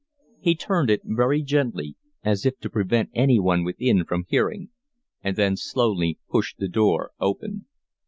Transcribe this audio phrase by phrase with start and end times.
[0.39, 4.69] He turned it very gently, as if to prevent anyone within from hearing,
[5.23, 7.67] and then slowly pushed the door open.